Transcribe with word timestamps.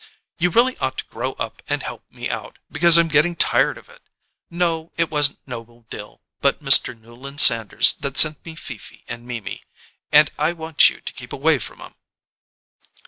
You 0.39 0.49
really 0.49 0.75
ought 0.79 0.97
to 0.97 1.05
grow 1.05 1.33
up 1.33 1.61
and 1.69 1.83
help 1.83 2.01
me 2.09 2.27
out, 2.27 2.57
because 2.71 2.97
I'm 2.97 3.07
getting 3.07 3.35
tired 3.35 3.77
of 3.77 3.87
it. 3.87 4.01
No. 4.49 4.91
It 4.97 5.11
wasn't 5.11 5.47
Noble 5.47 5.85
Dill 5.91 6.21
but 6.41 6.59
Mr. 6.59 6.99
Newland 6.99 7.39
Sanders 7.39 7.93
that 7.99 8.17
sent 8.17 8.43
me 8.43 8.55
Fifi 8.55 9.03
and 9.07 9.27
Mimi 9.27 9.61
and 10.11 10.31
I 10.39 10.53
want 10.53 10.89
you 10.89 11.01
to 11.01 11.13
keep 11.13 11.31
away 11.31 11.59
from 11.59 11.81
'em." 11.81 11.93